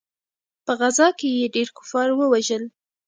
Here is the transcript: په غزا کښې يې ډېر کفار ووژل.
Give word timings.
په 0.65 0.71
غزا 0.79 1.07
کښې 1.19 1.29
يې 1.39 1.47
ډېر 1.55 1.67
کفار 1.77 2.09
ووژل. 2.13 2.63